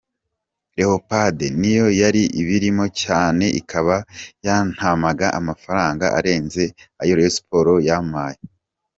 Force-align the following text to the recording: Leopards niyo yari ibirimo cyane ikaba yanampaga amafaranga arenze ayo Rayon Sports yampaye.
Leopards 0.77 1.45
niyo 1.59 1.87
yari 2.01 2.23
ibirimo 2.41 2.85
cyane 3.03 3.45
ikaba 3.59 3.95
yanampaga 4.45 5.27
amafaranga 5.39 6.05
arenze 6.17 6.63
ayo 7.01 7.13
Rayon 7.17 7.33
Sports 7.37 7.83
yampaye. 7.87 8.39